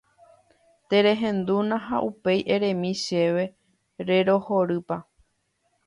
Terehendúna 0.89 1.75
ha 1.87 1.97
upéi 2.09 2.39
eremi 2.55 2.91
chéve 3.05 3.45
rerohorýpa. 4.07 4.97